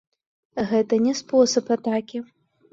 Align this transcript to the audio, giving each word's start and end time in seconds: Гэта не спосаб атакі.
Гэта 0.71 0.99
не 1.05 1.13
спосаб 1.21 1.71
атакі. 1.79 2.27